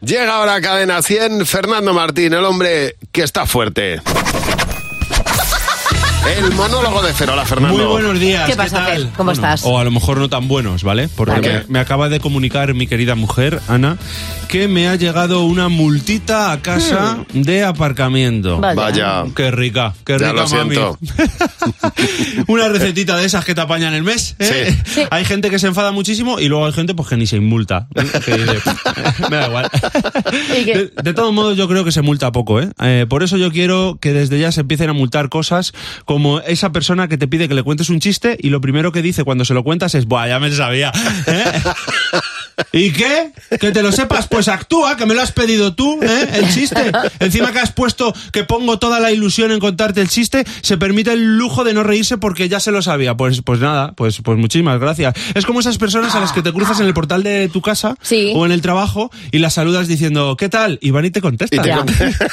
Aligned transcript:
Llega 0.00 0.36
ahora 0.36 0.54
a 0.54 0.60
Cadena 0.62 1.02
100 1.02 1.44
Fernando 1.44 1.92
Martín, 1.92 2.32
el 2.32 2.44
hombre 2.44 2.96
que 3.12 3.22
está 3.22 3.44
fuerte. 3.44 4.00
El 6.26 6.52
monólogo 6.52 7.02
de 7.02 7.12
Cero, 7.14 7.32
hola 7.32 7.44
Fernando. 7.46 7.76
Muy 7.76 7.86
buenos 7.86 8.20
días. 8.20 8.48
¿Qué 8.48 8.54
pasa, 8.54 8.84
tal? 8.84 9.04
Fer? 9.04 9.08
¿Cómo 9.16 9.32
estás? 9.32 9.62
O 9.64 9.78
a 9.78 9.84
lo 9.84 9.90
mejor 9.90 10.18
no 10.18 10.28
tan 10.28 10.48
buenos, 10.48 10.84
¿vale? 10.84 11.08
Porque 11.08 11.32
Vale. 11.32 11.52
me, 11.60 11.64
me 11.68 11.78
acaba 11.80 12.08
de 12.08 12.20
comunicar 12.20 12.74
mi 12.74 12.86
querida 12.86 13.14
mujer, 13.14 13.60
Ana, 13.68 13.96
que 14.46 14.68
me 14.68 14.86
ha 14.88 14.96
llegado 14.96 15.44
una 15.44 15.68
multita 15.68 16.52
a 16.52 16.60
casa 16.60 17.24
de 17.32 17.64
aparcamiento. 17.64 18.58
Hmm. 18.58 18.60
Vaya. 18.60 18.74
Vaya. 18.80 19.24
Qué 19.34 19.50
rica, 19.50 19.94
qué 20.04 20.18
Ya 20.18 20.30
rica, 20.32 20.42
lo 20.42 20.48
mami. 20.48 20.74
siento. 20.74 20.98
Una 22.48 22.68
recetita 22.68 23.16
de 23.16 23.24
esas 23.24 23.44
que 23.44 23.54
te 23.54 23.60
apañan 23.62 23.94
el 23.94 24.02
mes. 24.02 24.36
¿eh? 24.38 24.76
Sí. 24.84 24.92
Sí. 25.00 25.02
Hay 25.10 25.24
gente 25.24 25.50
que 25.50 25.58
se 25.58 25.68
enfada 25.68 25.90
muchísimo 25.92 26.38
y 26.38 26.48
luego 26.48 26.66
hay 26.66 26.72
gente 26.72 26.94
pues 26.94 27.08
que 27.08 27.16
ni 27.16 27.26
se 27.26 27.40
multa. 27.40 27.88
Que 27.94 28.02
dice, 28.36 28.60
me 29.30 29.36
da 29.36 29.46
igual. 29.48 29.70
¿Y 30.60 30.64
qué? 30.64 30.74
De, 30.74 30.92
de 31.02 31.14
todos 31.14 31.32
modos, 31.32 31.56
yo 31.56 31.66
creo 31.66 31.84
que 31.84 31.92
se 31.92 32.02
multa 32.02 32.30
poco, 32.30 32.60
¿eh? 32.60 32.70
Eh, 32.82 33.06
Por 33.08 33.22
eso 33.22 33.36
yo 33.38 33.50
quiero 33.50 33.98
que 34.00 34.12
desde 34.12 34.38
ya 34.38 34.52
se 34.52 34.60
empiecen 34.60 34.90
a 34.90 34.92
multar 34.92 35.28
cosas 35.28 35.72
como 36.10 36.40
esa 36.40 36.72
persona 36.72 37.06
que 37.06 37.16
te 37.16 37.28
pide 37.28 37.46
que 37.46 37.54
le 37.54 37.62
cuentes 37.62 37.88
un 37.88 38.00
chiste 38.00 38.36
y 38.40 38.50
lo 38.50 38.60
primero 38.60 38.90
que 38.90 39.00
dice 39.00 39.22
cuando 39.22 39.44
se 39.44 39.54
lo 39.54 39.62
cuentas 39.62 39.94
es, 39.94 40.06
Buah, 40.06 40.26
ya 40.26 40.40
me 40.40 40.48
lo 40.50 40.56
sabía. 40.56 40.90
¿eh? 41.28 41.52
¿Y 42.72 42.90
qué? 42.90 43.30
¿Que 43.60 43.70
te 43.70 43.80
lo 43.80 43.92
sepas? 43.92 44.26
Pues 44.26 44.48
actúa, 44.48 44.96
que 44.96 45.06
me 45.06 45.14
lo 45.14 45.22
has 45.22 45.32
pedido 45.32 45.74
tú, 45.74 46.00
¿eh? 46.02 46.28
El 46.34 46.52
chiste. 46.52 46.90
Encima 47.20 47.52
que 47.52 47.60
has 47.60 47.72
puesto 47.72 48.12
que 48.32 48.44
pongo 48.44 48.78
toda 48.78 49.00
la 49.00 49.12
ilusión 49.12 49.50
en 49.52 49.60
contarte 49.60 50.00
el 50.00 50.08
chiste, 50.08 50.44
se 50.62 50.76
permite 50.76 51.12
el 51.12 51.38
lujo 51.38 51.64
de 51.64 51.74
no 51.74 51.82
reírse 51.82 52.18
porque 52.18 52.48
ya 52.48 52.60
se 52.60 52.70
lo 52.70 52.82
sabía. 52.82 53.16
Pues, 53.16 53.42
pues 53.42 53.60
nada, 53.60 53.92
pues, 53.92 54.20
pues 54.22 54.36
muchísimas 54.36 54.78
gracias. 54.78 55.14
Es 55.34 55.46
como 55.46 55.60
esas 55.60 55.78
personas 55.78 56.14
a 56.14 56.20
las 56.20 56.32
que 56.32 56.42
te 56.42 56.52
cruzas 56.52 56.80
en 56.80 56.86
el 56.86 56.94
portal 56.94 57.22
de 57.22 57.48
tu 57.48 57.62
casa 57.62 57.96
Sí. 58.02 58.32
o 58.34 58.44
en 58.46 58.52
el 58.52 58.60
trabajo 58.62 59.10
y 59.30 59.38
las 59.38 59.54
saludas 59.54 59.88
diciendo, 59.88 60.36
¿qué 60.36 60.48
tal? 60.48 60.78
Y 60.82 60.90
van 60.90 61.04
y 61.04 61.10
te 61.10 61.20
contestan. 61.20 61.60
Y 61.60 61.62
te 61.62 61.68
Ya. 61.70 61.84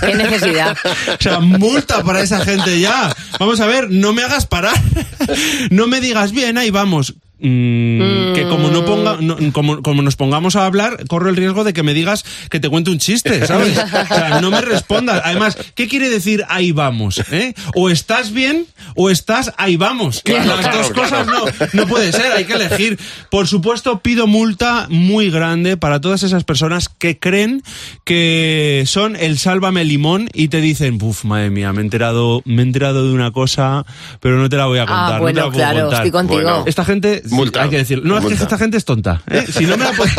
Qué 0.00 0.14
necesidad. 0.14 0.76
O 1.18 1.22
sea, 1.22 1.40
multa 1.40 2.02
para 2.02 2.20
esa 2.22 2.40
gente 2.44 2.80
ya. 2.80 3.14
Vamos 3.38 3.60
a 3.60 3.66
ver, 3.66 3.90
no 3.90 4.12
me 4.12 4.22
hagas 4.22 4.46
parar. 4.46 4.74
No 5.70 5.86
me 5.86 6.00
digas 6.00 6.32
bien, 6.32 6.58
ahí 6.58 6.70
vamos. 6.70 7.14
Mm, 7.46 8.32
Que 8.34 8.46
como 8.48 8.70
no 8.70 8.84
ponga, 8.86 9.18
no- 9.20 9.36
como, 9.52 9.82
como 9.82 10.00
nos 10.02 10.16
pongamos 10.16 10.56
a 10.56 10.64
hablar, 10.64 11.04
corro 11.08 11.28
el 11.28 11.36
riesgo 11.36 11.62
de 11.62 11.72
que 11.74 11.82
me 11.82 11.92
digas 11.92 12.24
que 12.50 12.58
te 12.58 12.68
cuente 12.70 12.90
un 12.90 12.98
chiste, 12.98 13.46
¿sabes? 13.46 13.76
O 13.78 14.06
sea, 14.06 14.40
no 14.40 14.50
me 14.50 14.60
respondas. 14.62 15.20
Además, 15.24 15.56
¿qué 15.74 15.86
quiere 15.86 16.08
decir 16.08 16.44
ahí 16.48 16.72
vamos? 16.72 17.22
eh? 17.30 17.54
O 17.74 17.90
estás 17.90 18.32
bien 18.32 18.66
o 18.96 19.10
estás 19.10 19.52
ahí 19.58 19.76
vamos. 19.76 20.22
Claro, 20.24 20.46
Las 20.46 20.60
claro, 20.60 20.78
dos 20.78 20.90
cosas 20.90 21.26
claro. 21.26 21.44
no, 21.72 21.82
no 21.82 21.86
puede 21.86 22.12
ser, 22.12 22.32
hay 22.32 22.44
que 22.44 22.54
elegir. 22.54 22.98
Por 23.30 23.46
supuesto, 23.46 24.00
pido 24.00 24.26
multa 24.26 24.86
muy 24.88 25.30
grande 25.30 25.76
para 25.76 26.00
todas 26.00 26.22
esas 26.22 26.44
personas 26.44 26.88
que 26.88 27.18
creen 27.18 27.62
que 28.04 28.84
son 28.86 29.16
el 29.16 29.38
sálvame 29.38 29.84
limón 29.84 30.28
y 30.32 30.48
te 30.48 30.60
dicen, 30.60 30.98
uff, 31.02 31.24
madre 31.24 31.50
mía, 31.50 31.72
me 31.72 31.80
he 31.80 31.84
enterado, 31.84 32.42
me 32.44 32.62
he 32.62 32.64
enterado 32.64 33.06
de 33.06 33.12
una 33.12 33.30
cosa, 33.32 33.84
pero 34.20 34.38
no 34.38 34.48
te 34.48 34.56
la 34.56 34.66
voy 34.66 34.78
a 34.78 34.86
contar. 34.86 35.04
Ah, 35.04 35.08
no 35.10 35.14
te 35.16 35.20
bueno, 35.22 35.38
la 35.40 35.44
puedo 35.46 35.56
claro, 35.58 35.80
contar". 35.82 35.94
estoy 36.06 36.10
contigo. 36.10 36.42
Bueno. 36.42 36.64
Esta 36.66 36.84
gente, 36.84 37.22
Multa. 37.34 37.62
hay 37.62 37.70
que 37.70 37.78
decir, 37.78 38.02
no, 38.04 38.18
es 38.18 38.24
que 38.24 38.34
esta 38.34 38.58
gente 38.58 38.76
es 38.76 38.84
tonta. 38.84 39.22
¿eh? 39.30 39.44
Si, 39.54 39.66
no 39.66 39.76
me 39.76 39.84
la 39.84 39.92
puedes, 39.92 40.14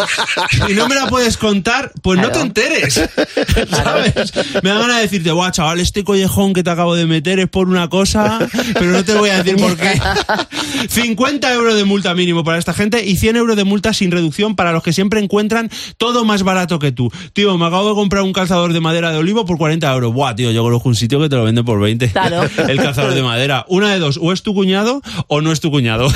si 0.67 0.73
no 0.73 0.87
me 0.87 0.95
la 0.95 1.07
puedes 1.07 1.37
contar, 1.37 1.91
pues 2.01 2.19
no 2.19 2.29
te 2.29 2.39
enteres. 2.39 2.93
¿Sabes? 3.69 4.33
Me 4.63 4.69
dan 4.69 4.79
ganas 4.79 4.97
de 4.97 5.01
decirte, 5.03 5.31
guau, 5.31 5.51
chaval, 5.51 5.79
este 5.79 6.03
collejón 6.03 6.53
que 6.53 6.63
te 6.63 6.69
acabo 6.69 6.95
de 6.95 7.05
meter 7.05 7.39
es 7.39 7.49
por 7.49 7.67
una 7.67 7.89
cosa, 7.89 8.39
pero 8.73 8.91
no 8.91 9.03
te 9.03 9.13
voy 9.15 9.29
a 9.29 9.43
decir 9.43 9.57
por 9.57 9.75
qué. 9.75 9.99
50 10.89 11.53
euros 11.53 11.75
de 11.75 11.85
multa 11.85 12.13
mínimo 12.13 12.43
para 12.43 12.57
esta 12.57 12.73
gente 12.73 13.05
y 13.05 13.17
100 13.17 13.35
euros 13.35 13.55
de 13.57 13.63
multa 13.63 13.93
sin 13.93 14.11
reducción 14.11 14.55
para 14.55 14.71
los 14.71 14.83
que 14.83 14.93
siempre 14.93 15.19
encuentran 15.19 15.69
todo 15.97 16.25
más 16.25 16.43
barato 16.43 16.79
que 16.79 16.91
tú. 16.91 17.11
Tío, 17.33 17.57
me 17.57 17.65
acabo 17.65 17.89
de 17.89 17.95
comprar 17.95 18.23
un 18.23 18.33
calzador 18.33 18.73
de 18.73 18.79
madera 18.79 19.11
de 19.11 19.17
olivo 19.17 19.45
por 19.45 19.57
40 19.57 19.91
euros. 19.93 20.13
Buah, 20.13 20.35
tío, 20.35 20.51
yo 20.51 20.63
conozco 20.63 20.89
un 20.89 20.95
sitio 20.95 21.19
que 21.19 21.29
te 21.29 21.35
lo 21.35 21.43
vende 21.43 21.63
por 21.63 21.79
20. 21.79 22.09
Claro. 22.09 22.49
El 22.67 22.77
calzador 22.77 23.13
de 23.13 23.23
madera. 23.23 23.65
Una 23.67 23.91
de 23.91 23.99
dos, 23.99 24.19
o 24.21 24.31
es 24.31 24.43
tu 24.43 24.53
cuñado 24.53 25.01
o 25.27 25.41
no 25.41 25.51
es 25.51 25.59
tu 25.59 25.71
cuñado. 25.71 26.07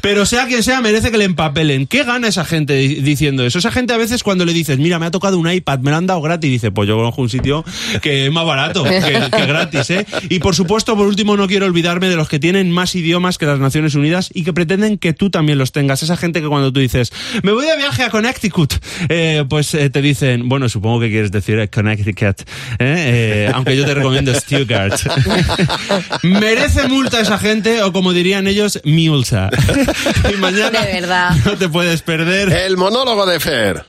Pero 0.00 0.26
sea 0.26 0.46
quien 0.46 0.62
sea, 0.62 0.80
merece 0.80 1.10
que 1.10 1.18
le 1.18 1.24
empapelen. 1.24 1.86
¿Qué 1.86 2.04
gana 2.04 2.28
esa 2.28 2.44
gente 2.44 2.74
di- 2.74 2.96
diciendo 2.96 3.44
eso? 3.44 3.58
Esa 3.58 3.70
gente 3.70 3.92
a 3.92 3.96
veces 3.96 4.22
cuando 4.22 4.44
le 4.44 4.52
dices, 4.52 4.78
mira, 4.78 4.98
me 4.98 5.06
ha 5.06 5.10
tocado 5.10 5.38
un 5.38 5.50
iPad, 5.50 5.80
me 5.80 5.90
lo 5.90 5.96
han 5.96 6.06
dado 6.06 6.20
gratis, 6.22 6.50
dice, 6.50 6.70
pues 6.70 6.88
yo 6.88 6.96
conozco 6.96 7.22
un 7.22 7.28
sitio 7.28 7.64
que 8.02 8.26
es 8.26 8.32
más 8.32 8.44
barato 8.46 8.84
que, 8.84 9.00
gratis, 9.46 9.90
¿eh? 9.90 10.06
Y 10.28 10.38
por 10.40 10.54
supuesto, 10.54 10.96
por 10.96 11.06
último, 11.06 11.36
no 11.36 11.46
quiero 11.46 11.66
olvidarme 11.66 12.08
de 12.08 12.16
los 12.16 12.28
que 12.28 12.38
tienen 12.38 12.70
más 12.70 12.94
idiomas 12.94 13.38
que 13.38 13.46
las 13.46 13.58
Naciones 13.58 13.94
Unidas 13.94 14.30
y 14.32 14.44
que 14.44 14.52
pretenden 14.52 14.98
que 14.98 15.12
tú 15.12 15.30
también 15.30 15.58
los 15.58 15.72
tengas. 15.72 16.02
Esa 16.02 16.16
gente 16.16 16.40
que 16.40 16.48
cuando 16.48 16.72
tú 16.72 16.80
dices, 16.80 17.12
me 17.42 17.52
voy 17.52 17.66
de 17.66 17.76
viaje 17.76 18.02
a 18.04 18.10
Connecticut, 18.10 18.74
eh, 19.08 19.44
pues 19.48 19.74
eh, 19.74 19.90
te 19.90 20.02
dicen, 20.02 20.48
bueno, 20.48 20.68
supongo 20.68 21.00
que 21.00 21.10
quieres 21.10 21.30
decir 21.32 21.58
eh, 21.58 21.68
Connecticut, 21.68 22.42
¿eh? 22.78 23.50
Aunque 23.54 23.76
yo 23.76 23.84
te 23.84 23.94
recomiendo 23.94 24.34
Stuttgart. 24.34 24.92
Merece 26.22 26.88
multa 26.88 27.20
esa 27.20 27.38
gente, 27.38 27.82
o 27.82 27.92
como 27.92 28.12
dirían 28.12 28.46
ellos, 28.46 28.80
y 30.32 30.36
mañana 30.36 30.80
De 30.82 31.00
verdad. 31.00 31.30
no 31.44 31.56
te 31.56 31.68
puedes 31.68 32.02
perder. 32.02 32.52
El 32.52 32.76
monólogo 32.76 33.24
de 33.26 33.40
Fer. 33.40 33.80